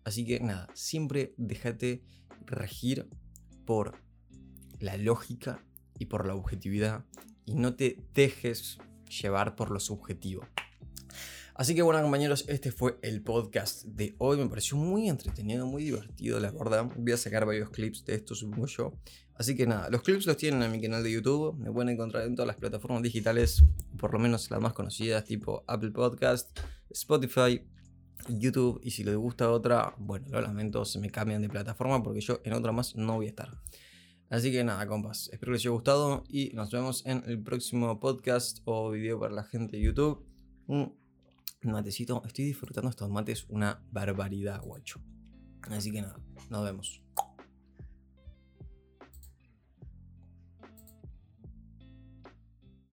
Así 0.04 0.24
que 0.24 0.40
nada, 0.40 0.68
siempre 0.74 1.34
déjate 1.38 2.04
regir 2.48 3.08
por 3.66 4.02
la 4.80 4.98
lógica 4.98 5.64
y 6.00 6.06
por 6.06 6.26
la 6.26 6.36
objetividad 6.36 7.06
y 7.46 7.56
no 7.56 7.76
te 7.76 8.04
dejes 8.14 8.78
llevar 9.22 9.56
por 9.56 9.72
lo 9.72 9.80
subjetivo. 9.80 10.46
Así 11.56 11.74
que 11.74 11.82
bueno 11.82 12.00
compañeros, 12.04 12.46
este 12.50 12.72
fue 12.72 13.00
el 13.02 13.24
podcast 13.24 13.84
de 13.86 14.16
hoy. 14.20 14.38
Me 14.38 14.48
pareció 14.48 14.78
muy 14.78 15.10
entretenido, 15.10 15.66
muy 15.66 15.84
divertido, 15.84 16.40
la 16.40 16.52
verdad. 16.52 16.88
Voy 16.96 17.12
a 17.14 17.18
sacar 17.18 17.48
varios 17.48 17.72
clips 17.72 18.06
de 18.06 18.14
esto, 18.14 18.36
supongo 18.36 18.68
yo. 18.68 18.94
Así 19.34 19.56
que 19.56 19.66
nada, 19.66 19.90
los 19.90 20.04
clips 20.04 20.28
los 20.28 20.38
tienen 20.38 20.62
en 20.62 20.72
mi 20.72 20.80
canal 20.80 21.02
de 21.02 21.12
YouTube. 21.12 21.58
Me 21.58 21.72
pueden 21.72 21.90
encontrar 21.90 22.28
en 22.28 22.36
todas 22.36 22.48
las 22.48 22.58
plataformas 22.58 23.02
digitales, 23.02 23.64
por 23.98 24.14
lo 24.14 24.20
menos 24.20 24.52
las 24.52 24.62
más 24.62 24.74
conocidas, 24.74 25.24
tipo 25.26 25.64
Apple 25.68 25.90
Podcast, 25.90 26.56
Spotify, 26.92 27.64
YouTube 28.28 28.80
y 28.84 28.92
si 28.92 29.04
les 29.04 29.16
gusta 29.16 29.52
otra, 29.52 29.94
bueno, 29.98 30.28
lo 30.30 30.42
lamento, 30.42 30.86
se 30.86 31.00
me 31.00 31.10
cambian 31.10 31.42
de 31.42 31.50
plataforma 31.50 32.04
porque 32.04 32.22
yo 32.22 32.40
en 32.44 32.54
otra 32.54 32.72
más 32.72 32.96
no 32.96 33.16
voy 33.16 33.28
a 33.28 33.30
estar. 33.30 33.62
Así 34.30 34.52
que 34.52 34.64
nada, 34.64 34.86
compas, 34.88 35.30
espero 35.32 35.52
que 35.52 35.54
les 35.54 35.62
haya 35.62 35.70
gustado 35.70 36.24
y 36.28 36.52
nos 36.54 36.70
vemos 36.72 37.06
en 37.06 37.24
el 37.28 37.42
próximo 37.42 38.00
podcast 38.00 38.60
o 38.66 38.92
video 38.92 39.20
para 39.20 39.34
la 39.34 39.44
gente 39.44 39.78
de 39.78 39.84
YouTube. 39.84 40.26
Un 40.68 40.94
matecito, 41.64 42.22
estoy 42.26 42.46
disfrutando 42.46 42.90
estos 42.90 43.10
mates 43.10 43.46
una 43.48 43.82
barbaridad, 43.92 44.62
guacho. 44.62 45.02
Así 45.70 45.92
que 45.92 46.02
nada, 46.02 46.20
nos 46.50 46.64
vemos. 46.66 47.07